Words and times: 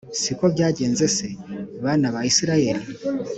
si 0.21 0.31
ko 0.37 0.45
byagenze 0.53 1.05
se, 1.17 1.27
bana 1.83 2.07
ba 2.13 2.21
Israheli? 2.31 2.83